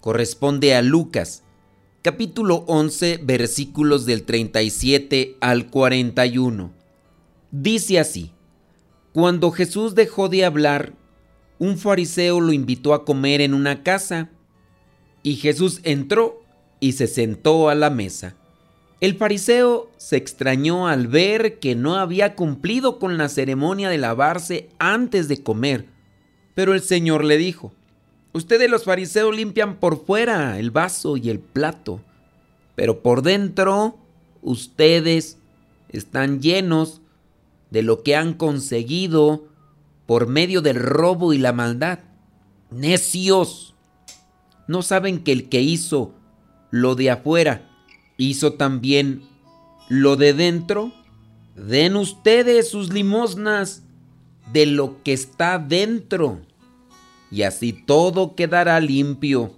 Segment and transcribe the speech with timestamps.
[0.00, 1.42] corresponde a Lucas,
[2.02, 6.72] capítulo 11, versículos del 37 al 41.
[7.50, 8.32] Dice así,
[9.12, 10.94] Cuando Jesús dejó de hablar,
[11.58, 14.30] un fariseo lo invitó a comer en una casa,
[15.22, 16.42] y Jesús entró
[16.80, 18.36] y se sentó a la mesa.
[19.00, 24.70] El fariseo se extrañó al ver que no había cumplido con la ceremonia de lavarse
[24.78, 25.86] antes de comer,
[26.54, 27.72] pero el Señor le dijo,
[28.32, 32.00] Ustedes los fariseos limpian por fuera el vaso y el plato,
[32.74, 33.98] pero por dentro
[34.42, 35.38] ustedes
[35.88, 37.00] están llenos
[37.70, 39.46] de lo que han conseguido
[40.06, 42.00] por medio del robo y la maldad.
[42.70, 43.74] Necios.
[44.66, 46.12] ¿No saben que el que hizo
[46.70, 47.68] lo de afuera
[48.18, 49.22] hizo también
[49.88, 50.92] lo de dentro?
[51.56, 53.82] Den ustedes sus limosnas
[54.52, 56.42] de lo que está dentro
[57.30, 59.52] y así todo quedará limpio.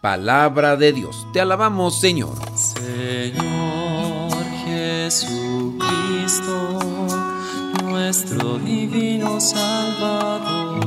[0.00, 1.26] Palabra de Dios.
[1.32, 2.36] Te alabamos, Señor.
[2.56, 4.32] Señor
[4.64, 5.78] Jesucristo,
[7.84, 10.80] nuestro divino Salvador.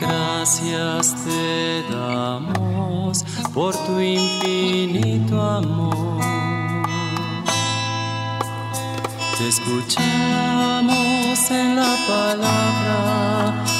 [0.00, 6.20] Gracias te damos por tu infinito amor.
[9.36, 10.00] Te escuchamos
[11.50, 13.79] en la palabra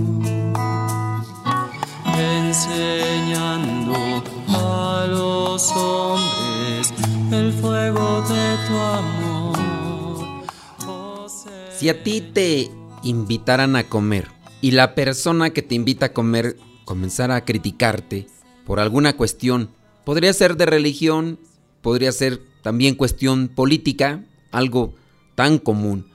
[11.81, 12.69] si a ti te
[13.01, 14.27] invitaran a comer
[14.61, 16.55] y la persona que te invita a comer
[16.85, 18.27] comenzara a criticarte
[18.67, 19.71] por alguna cuestión,
[20.05, 21.39] podría ser de religión,
[21.81, 24.93] podría ser también cuestión política, algo
[25.33, 26.05] tan común,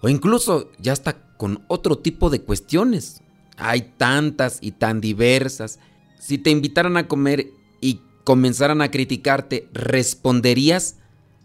[0.00, 3.22] o incluso ya está con otro tipo de cuestiones.
[3.56, 5.78] Hay tantas y tan diversas.
[6.18, 7.46] Si te invitaran a comer
[7.80, 10.96] y comenzaran a criticarte, ¿responderías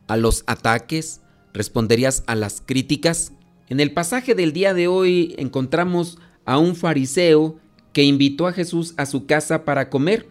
[0.08, 1.22] a los ataques?
[1.54, 3.34] ¿Responderías a las críticas?
[3.70, 7.60] En el pasaje del día de hoy encontramos a un fariseo
[7.92, 10.28] que invitó a Jesús a su casa para comer.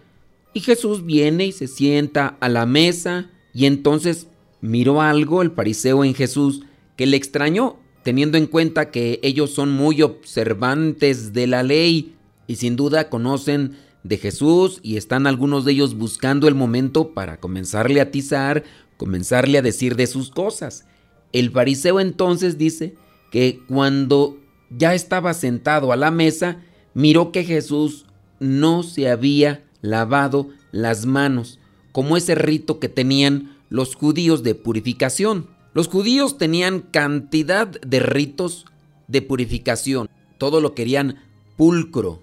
[0.54, 4.28] Y Jesús viene y se sienta a la mesa y entonces
[4.62, 6.62] miró algo el fariseo en Jesús
[6.97, 12.14] que le extrañó, teniendo en cuenta que ellos son muy observantes de la ley
[12.47, 17.38] y sin duda conocen de Jesús y están algunos de ellos buscando el momento para
[17.38, 18.64] comenzarle a atizar,
[18.97, 20.86] comenzarle a decir de sus cosas.
[21.32, 22.94] El fariseo entonces dice
[23.36, 24.38] que cuando
[24.70, 26.62] ya estaba sentado a la mesa,
[26.94, 28.06] miró que Jesús
[28.41, 31.60] no se había lavado las manos,
[31.92, 35.48] como ese rito que tenían los judíos de purificación.
[35.74, 38.64] Los judíos tenían cantidad de ritos
[39.06, 40.08] de purificación,
[40.38, 41.16] todo lo querían
[41.58, 42.22] pulcro,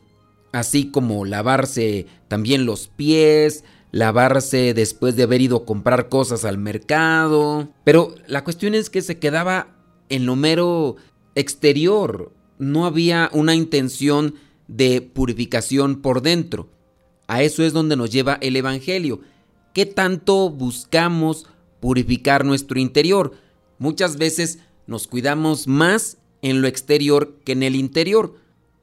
[0.52, 6.58] así como lavarse también los pies, lavarse después de haber ido a comprar cosas al
[6.58, 7.70] mercado.
[7.84, 10.96] Pero la cuestión es que se quedaba en lo mero
[11.36, 14.36] exterior, no había una intención
[14.68, 16.70] de purificación por dentro.
[17.28, 19.22] A eso es donde nos lleva el Evangelio.
[19.74, 21.48] ¿Qué tanto buscamos
[21.80, 23.34] purificar nuestro interior?
[23.80, 28.36] Muchas veces nos cuidamos más en lo exterior que en el interior.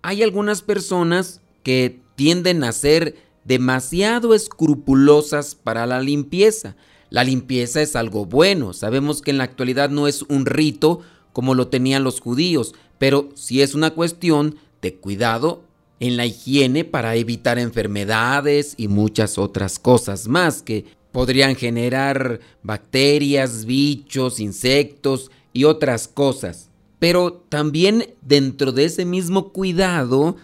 [0.02, 6.76] Hay algunas personas que tienden a ser demasiado escrupulosas para la limpieza.
[7.10, 11.00] La limpieza es algo bueno, sabemos que en la actualidad no es un rito
[11.32, 15.62] como lo tenían los judíos, pero sí es una cuestión de cuidado
[16.00, 23.64] en la higiene para evitar enfermedades y muchas otras cosas más que podrían generar bacterias,
[23.66, 26.70] bichos, insectos y otras cosas.
[26.98, 30.36] Pero también dentro de ese mismo cuidado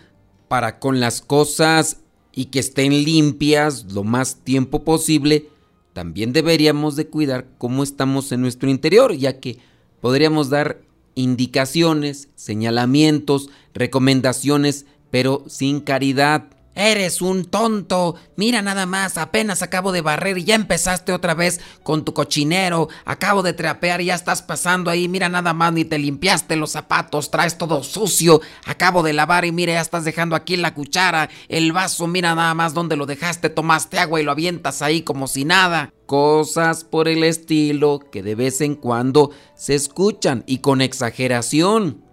[0.48, 1.98] para con las cosas
[2.32, 5.48] y que estén limpias lo más tiempo posible,
[5.92, 9.58] también deberíamos de cuidar cómo estamos en nuestro interior, ya que
[10.00, 10.80] podríamos dar
[11.14, 16.55] indicaciones, señalamientos, recomendaciones, pero sin caridad.
[16.76, 18.16] Eres un tonto.
[18.36, 22.90] Mira nada más, apenas acabo de barrer y ya empezaste otra vez con tu cochinero.
[23.06, 25.08] Acabo de trapear y ya estás pasando ahí.
[25.08, 28.42] Mira nada más, ni te limpiaste los zapatos, traes todo sucio.
[28.66, 32.06] Acabo de lavar y mira, ya estás dejando aquí la cuchara, el vaso.
[32.06, 33.48] Mira nada más dónde lo dejaste.
[33.48, 35.94] Tomaste agua y lo avientas ahí como si nada.
[36.04, 42.04] Cosas por el estilo que de vez en cuando se escuchan y con exageración.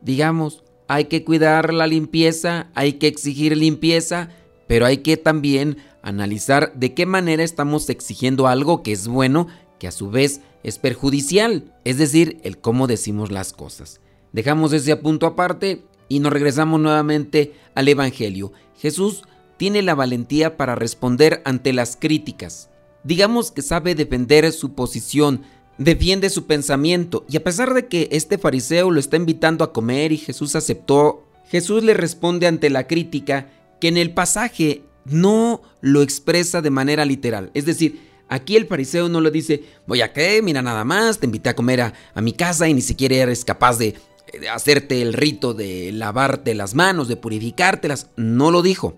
[0.00, 0.62] Digamos,
[0.94, 4.28] hay que cuidar la limpieza, hay que exigir limpieza,
[4.66, 9.46] pero hay que también analizar de qué manera estamos exigiendo algo que es bueno,
[9.78, 14.02] que a su vez es perjudicial, es decir, el cómo decimos las cosas.
[14.32, 18.52] Dejamos ese punto aparte y nos regresamos nuevamente al Evangelio.
[18.78, 19.22] Jesús
[19.56, 22.68] tiene la valentía para responder ante las críticas.
[23.02, 25.42] Digamos que sabe defender su posición,
[25.84, 30.12] defiende su pensamiento y a pesar de que este fariseo lo está invitando a comer
[30.12, 33.50] y Jesús aceptó, Jesús le responde ante la crítica
[33.80, 37.50] que en el pasaje no lo expresa de manera literal.
[37.54, 41.26] Es decir, aquí el fariseo no le dice, voy a qué, mira nada más, te
[41.26, 43.94] invité a comer a, a mi casa y ni siquiera eres capaz de,
[44.38, 48.10] de hacerte el rito de lavarte las manos, de purificártelas.
[48.16, 48.96] No lo dijo,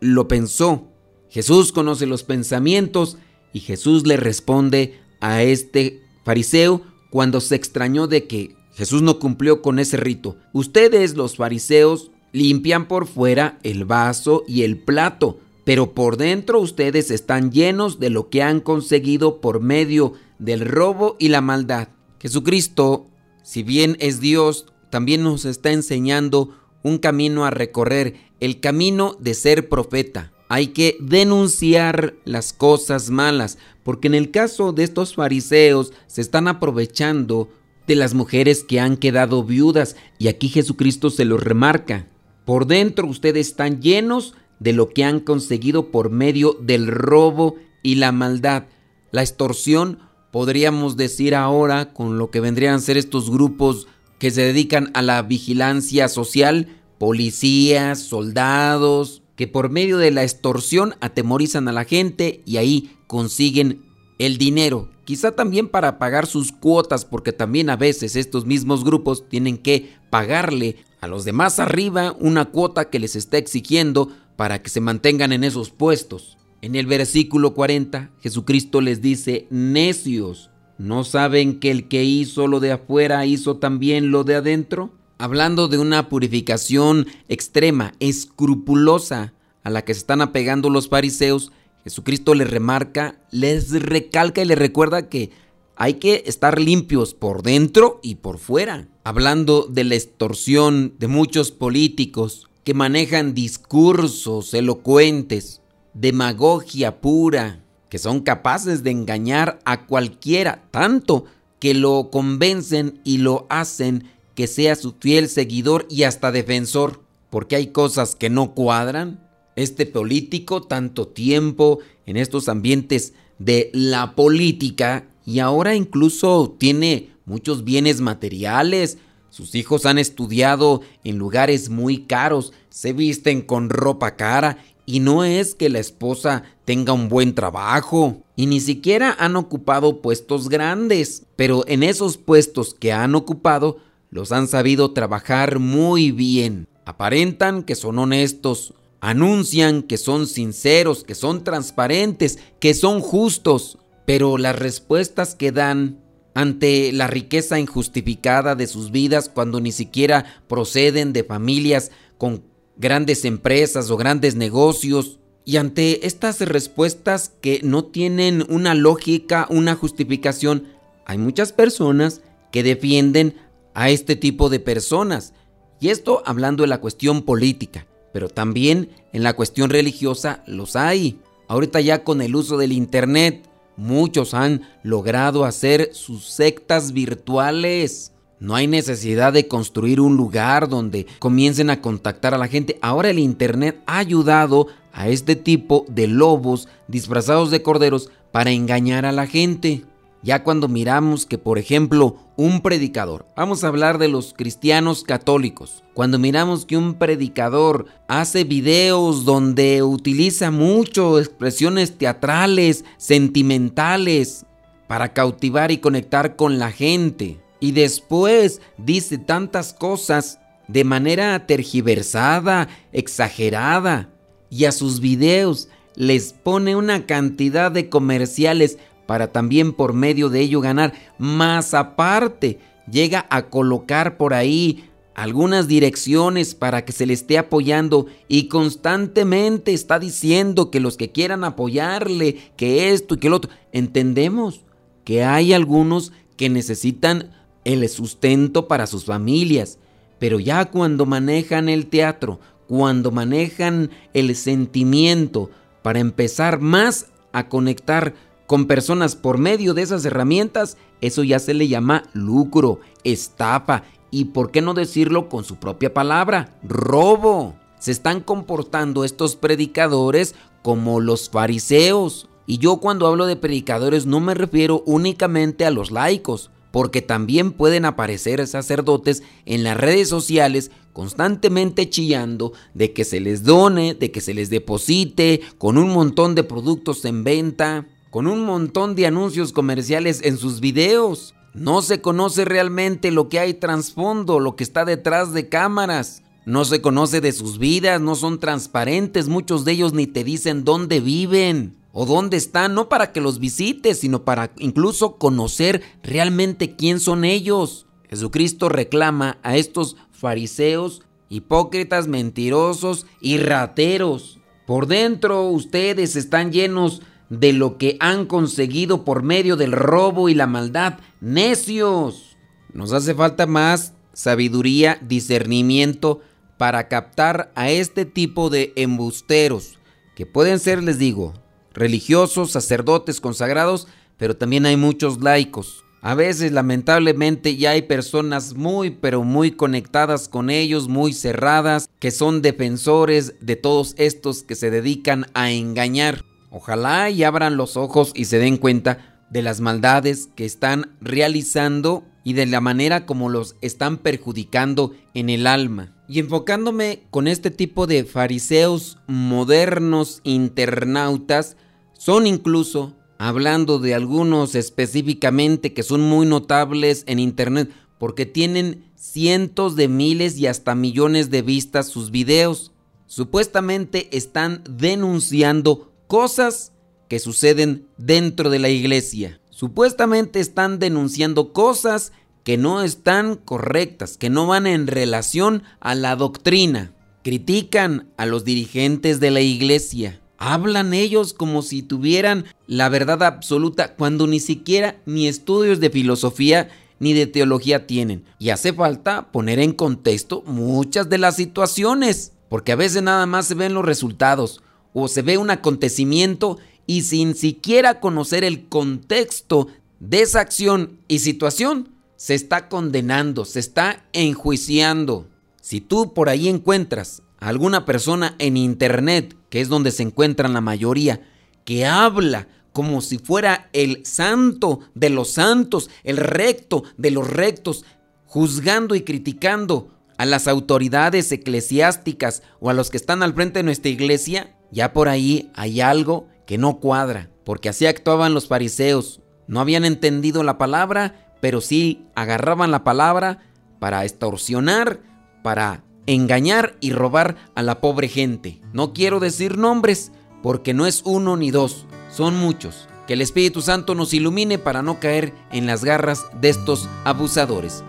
[0.00, 0.88] lo pensó.
[1.28, 3.16] Jesús conoce los pensamientos
[3.52, 9.62] y Jesús le responde a este fariseo cuando se extrañó de que Jesús no cumplió
[9.62, 10.36] con ese rito.
[10.52, 17.10] Ustedes los fariseos limpian por fuera el vaso y el plato, pero por dentro ustedes
[17.10, 21.88] están llenos de lo que han conseguido por medio del robo y la maldad.
[22.18, 23.06] Jesucristo,
[23.42, 29.34] si bien es Dios, también nos está enseñando un camino a recorrer, el camino de
[29.34, 30.32] ser profeta.
[30.54, 36.46] Hay que denunciar las cosas malas, porque en el caso de estos fariseos se están
[36.46, 37.48] aprovechando
[37.86, 42.06] de las mujeres que han quedado viudas y aquí Jesucristo se los remarca.
[42.44, 47.94] Por dentro ustedes están llenos de lo que han conseguido por medio del robo y
[47.94, 48.64] la maldad.
[49.10, 50.00] La extorsión,
[50.32, 53.86] podríamos decir ahora, con lo que vendrían a ser estos grupos
[54.18, 60.94] que se dedican a la vigilancia social, policías, soldados, que por medio de la extorsión
[61.00, 63.82] atemorizan a la gente y ahí consiguen
[64.20, 64.88] el dinero.
[65.02, 69.96] Quizá también para pagar sus cuotas, porque también a veces estos mismos grupos tienen que
[70.10, 75.32] pagarle a los demás arriba una cuota que les está exigiendo para que se mantengan
[75.32, 76.38] en esos puestos.
[76.60, 82.60] En el versículo 40, Jesucristo les dice, necios, ¿no saben que el que hizo lo
[82.60, 84.92] de afuera hizo también lo de adentro?
[85.22, 89.32] Hablando de una purificación extrema, escrupulosa,
[89.62, 91.52] a la que se están apegando los fariseos,
[91.84, 95.30] Jesucristo les remarca, les recalca y les recuerda que
[95.76, 98.88] hay que estar limpios por dentro y por fuera.
[99.04, 105.60] Hablando de la extorsión de muchos políticos que manejan discursos elocuentes,
[105.94, 111.26] demagogia pura, que son capaces de engañar a cualquiera, tanto
[111.60, 117.56] que lo convencen y lo hacen que sea su fiel seguidor y hasta defensor, porque
[117.56, 119.26] hay cosas que no cuadran.
[119.56, 127.64] Este político, tanto tiempo en estos ambientes de la política y ahora incluso tiene muchos
[127.64, 128.98] bienes materiales,
[129.30, 135.24] sus hijos han estudiado en lugares muy caros, se visten con ropa cara y no
[135.24, 141.24] es que la esposa tenga un buen trabajo y ni siquiera han ocupado puestos grandes,
[141.36, 143.78] pero en esos puestos que han ocupado
[144.12, 146.68] los han sabido trabajar muy bien.
[146.84, 154.36] Aparentan que son honestos, anuncian que son sinceros, que son transparentes, que son justos, pero
[154.36, 155.98] las respuestas que dan
[156.34, 162.44] ante la riqueza injustificada de sus vidas cuando ni siquiera proceden de familias con
[162.76, 169.74] grandes empresas o grandes negocios, y ante estas respuestas que no tienen una lógica, una
[169.74, 170.68] justificación,
[171.06, 172.20] hay muchas personas
[172.52, 173.34] que defienden
[173.74, 175.34] a este tipo de personas.
[175.80, 181.18] Y esto hablando de la cuestión política, pero también en la cuestión religiosa los hay.
[181.48, 188.12] Ahorita ya con el uso del Internet, muchos han logrado hacer sus sectas virtuales.
[188.38, 192.78] No hay necesidad de construir un lugar donde comiencen a contactar a la gente.
[192.82, 199.06] Ahora el Internet ha ayudado a este tipo de lobos disfrazados de corderos para engañar
[199.06, 199.84] a la gente.
[200.24, 205.82] Ya cuando miramos que, por ejemplo, un predicador, vamos a hablar de los cristianos católicos,
[205.94, 214.46] cuando miramos que un predicador hace videos donde utiliza mucho expresiones teatrales, sentimentales,
[214.86, 220.38] para cautivar y conectar con la gente, y después dice tantas cosas
[220.68, 224.08] de manera tergiversada, exagerada,
[224.50, 228.78] y a sus videos les pone una cantidad de comerciales
[229.12, 230.94] para también por medio de ello ganar.
[231.18, 232.58] Más aparte,
[232.90, 239.74] llega a colocar por ahí algunas direcciones para que se le esté apoyando y constantemente
[239.74, 243.50] está diciendo que los que quieran apoyarle, que esto y que lo otro.
[243.70, 244.62] Entendemos
[245.04, 247.32] que hay algunos que necesitan
[247.66, 249.78] el sustento para sus familias,
[250.20, 255.50] pero ya cuando manejan el teatro, cuando manejan el sentimiento
[255.82, 258.14] para empezar más a conectar
[258.52, 264.26] con personas por medio de esas herramientas, eso ya se le llama lucro, estafa y,
[264.26, 267.56] por qué no decirlo con su propia palabra, robo.
[267.78, 272.28] Se están comportando estos predicadores como los fariseos.
[272.46, 277.52] Y yo cuando hablo de predicadores no me refiero únicamente a los laicos, porque también
[277.52, 284.10] pueden aparecer sacerdotes en las redes sociales constantemente chillando de que se les done, de
[284.10, 289.06] que se les deposite, con un montón de productos en venta con un montón de
[289.06, 291.34] anuncios comerciales en sus videos.
[291.54, 296.22] No se conoce realmente lo que hay trasfondo, lo que está detrás de cámaras.
[296.44, 300.62] No se conoce de sus vidas, no son transparentes, muchos de ellos ni te dicen
[300.62, 306.76] dónde viven o dónde están, no para que los visites, sino para incluso conocer realmente
[306.76, 307.86] quién son ellos.
[308.10, 311.00] Jesucristo reclama a estos fariseos,
[311.30, 314.38] hipócritas, mentirosos y rateros.
[314.66, 317.00] Por dentro ustedes están llenos
[317.32, 320.98] de lo que han conseguido por medio del robo y la maldad.
[321.22, 322.36] Necios.
[322.74, 326.20] Nos hace falta más sabiduría, discernimiento
[326.58, 329.78] para captar a este tipo de embusteros,
[330.14, 331.32] que pueden ser, les digo,
[331.72, 335.84] religiosos, sacerdotes, consagrados, pero también hay muchos laicos.
[336.02, 342.10] A veces, lamentablemente, ya hay personas muy, pero muy conectadas con ellos, muy cerradas, que
[342.10, 346.24] son defensores de todos estos que se dedican a engañar.
[346.52, 352.04] Ojalá y abran los ojos y se den cuenta de las maldades que están realizando
[352.24, 355.96] y de la manera como los están perjudicando en el alma.
[356.08, 361.56] Y enfocándome con este tipo de fariseos modernos internautas,
[361.94, 369.74] son incluso, hablando de algunos específicamente que son muy notables en internet, porque tienen cientos
[369.74, 372.72] de miles y hasta millones de vistas sus videos.
[373.06, 376.74] Supuestamente están denunciando cosas
[377.08, 379.40] que suceden dentro de la iglesia.
[379.48, 382.12] Supuestamente están denunciando cosas
[382.44, 386.92] que no están correctas, que no van en relación a la doctrina.
[387.24, 390.20] Critican a los dirigentes de la iglesia.
[390.36, 396.68] Hablan ellos como si tuvieran la verdad absoluta cuando ni siquiera ni estudios de filosofía
[396.98, 398.26] ni de teología tienen.
[398.38, 403.46] Y hace falta poner en contexto muchas de las situaciones, porque a veces nada más
[403.46, 404.60] se ven los resultados
[404.92, 409.68] o se ve un acontecimiento y sin siquiera conocer el contexto
[410.00, 415.28] de esa acción y situación, se está condenando, se está enjuiciando.
[415.60, 420.52] Si tú por ahí encuentras a alguna persona en internet, que es donde se encuentran
[420.52, 421.20] la mayoría,
[421.64, 427.84] que habla como si fuera el santo de los santos, el recto de los rectos,
[428.26, 433.64] juzgando y criticando a las autoridades eclesiásticas o a los que están al frente de
[433.64, 439.20] nuestra iglesia, ya por ahí hay algo que no cuadra, porque así actuaban los fariseos.
[439.46, 443.38] No habían entendido la palabra, pero sí agarraban la palabra
[443.78, 445.00] para extorsionar,
[445.42, 448.60] para engañar y robar a la pobre gente.
[448.72, 450.12] No quiero decir nombres,
[450.42, 452.88] porque no es uno ni dos, son muchos.
[453.06, 457.84] Que el Espíritu Santo nos ilumine para no caer en las garras de estos abusadores.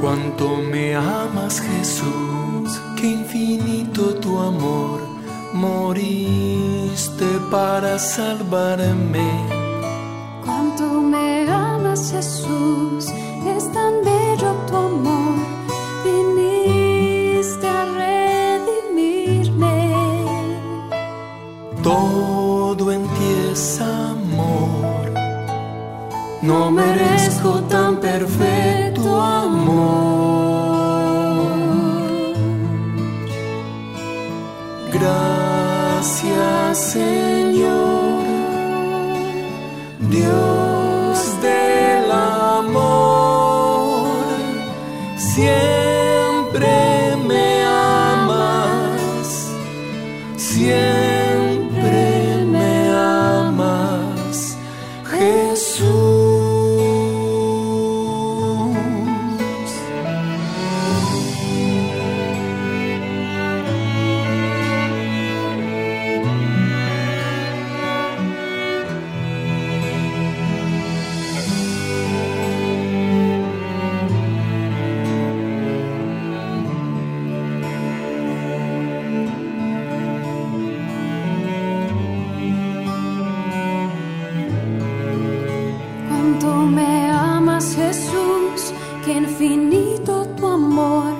[0.00, 2.53] Cuánto me amas Jesús,
[3.04, 5.00] infinito tu amor,
[5.52, 9.30] moriste para salvarme.
[10.44, 13.06] Cuánto me amas Jesús,
[13.56, 15.23] es tan bello tu amor,
[89.34, 91.14] infinito tu amor,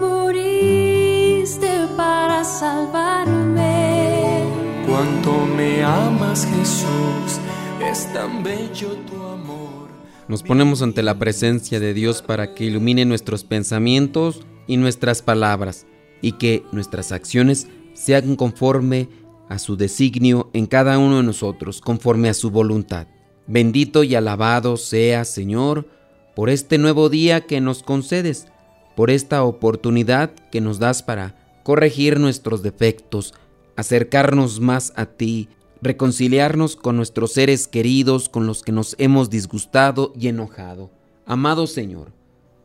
[0.00, 4.44] moriste para salvarme.
[4.86, 7.40] Cuánto me amas Jesús,
[7.84, 9.88] es tan bello tu amor.
[10.28, 15.86] Nos ponemos ante la presencia de Dios para que ilumine nuestros pensamientos y nuestras palabras
[16.20, 19.08] y que nuestras acciones sean conforme
[19.48, 23.06] a su designio en cada uno de nosotros, conforme a su voluntad.
[23.46, 25.86] Bendito y alabado sea, Señor,
[26.34, 28.46] por este nuevo día que nos concedes,
[28.96, 33.34] por esta oportunidad que nos das para corregir nuestros defectos,
[33.76, 35.48] acercarnos más a ti,
[35.80, 40.90] reconciliarnos con nuestros seres queridos con los que nos hemos disgustado y enojado.
[41.24, 42.12] Amado Señor,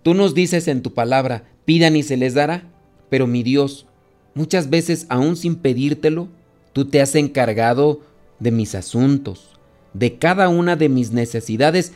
[0.03, 2.63] tú nos dices en tu palabra, pidan y se les dará,
[3.09, 3.85] pero mi Dios,
[4.33, 6.27] muchas veces aún sin pedírtelo,
[6.73, 8.01] tú te has encargado
[8.39, 9.50] de mis asuntos,
[9.93, 11.93] de cada una de mis necesidades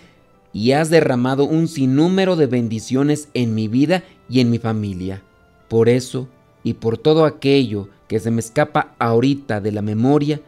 [0.54, 5.22] y has derramado un sinnúmero de bendiciones en mi vida y en mi familia.
[5.68, 6.28] Por eso,
[6.64, 10.42] y por todo aquello que se me escapa ahorita de la memoria,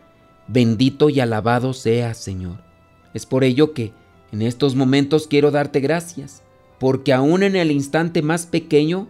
[0.47, 2.59] bendito y alabado sea, Señor.
[3.13, 3.93] Es por ello que
[4.31, 6.41] en estos momentos quiero darte gracias,
[6.79, 9.07] porque aún en el instante más pequeño,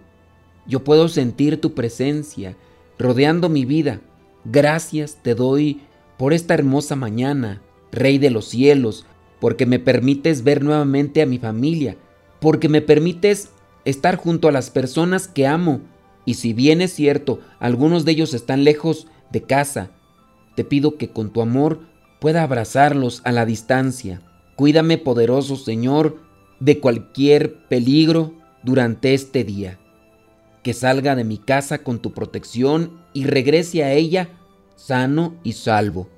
[0.66, 2.56] yo puedo sentir tu presencia
[2.98, 4.02] rodeando mi vida.
[4.46, 5.82] Gracias te doy
[6.18, 9.06] por esta hermosa mañana, Rey de los cielos,
[9.40, 11.98] porque me permites ver nuevamente a mi familia,
[12.40, 13.50] porque me permites
[13.86, 15.82] estar junto a las personas que amo.
[16.26, 19.92] Y si bien es cierto, algunos de ellos están lejos de casa,
[20.56, 21.82] te pido que con tu amor
[22.20, 24.22] pueda abrazarlos a la distancia.
[24.56, 26.18] Cuídame, poderoso Señor,
[26.60, 29.80] de cualquier peligro durante este día.
[30.64, 34.30] Que salga de mi casa con tu protección y regrese a ella
[34.76, 36.10] sano y salvo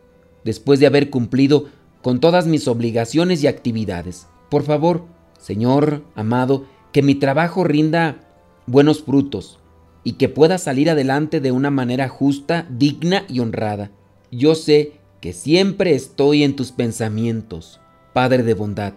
[0.43, 1.65] después de haber cumplido
[2.02, 4.28] con todas mis obligaciones y actividades.
[4.49, 5.06] Por favor,
[5.38, 8.17] Señor amado, que mi trabajo rinda
[8.65, 9.60] buenos frutos
[10.04, 13.91] y que pueda salir adelante de una manera justa, digna y honrada.
[14.32, 17.80] Yo sé que siempre estoy en tus pensamientos,
[18.13, 18.93] Padre de bondad.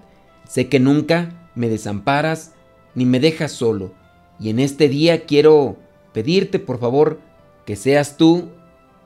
[0.48, 2.54] Sé que nunca me desamparas
[2.94, 3.92] ni me dejas solo.
[4.40, 5.76] Y en este día quiero
[6.12, 7.20] pedirte, por favor,
[7.66, 8.48] que seas tú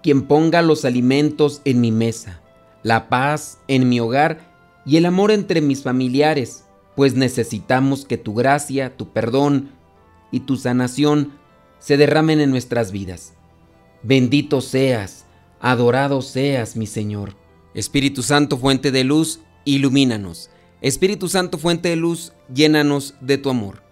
[0.07, 2.41] quien ponga los alimentos en mi mesa,
[2.85, 4.55] la paz en mi hogar
[4.87, 6.65] y el amor entre mis familiares,
[6.95, 9.73] pues necesitamos que tu gracia, tu perdón
[10.31, 11.33] y tu sanación
[11.81, 13.35] se derramen en nuestras vidas.
[14.05, 15.27] Bendito seas,
[15.59, 17.35] adorado seas, mi Señor.
[17.75, 20.51] Espíritu Santo, fuente de luz, ilumínanos.
[20.83, 23.83] Espíritu Santo, fuente de luz, llénanos de tu amor.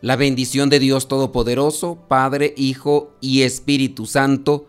[0.00, 4.68] La bendición de Dios Todopoderoso, Padre, Hijo y Espíritu Santo,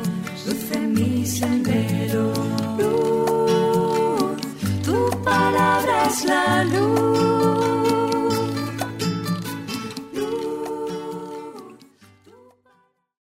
[0.45, 2.33] luz en mi sendero.
[2.77, 4.41] Luz,
[4.85, 7.80] tu palabra es la luz.